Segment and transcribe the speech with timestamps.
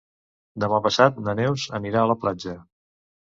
[0.63, 2.57] Demà passat na Neus anirà a la platja.